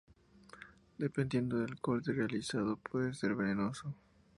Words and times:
Dependiendo 0.97 1.59
del 1.59 1.79
corte 1.79 2.11
realizado 2.11 2.77
puede 2.77 3.13
ser 3.13 3.35
venenoso 3.35 3.93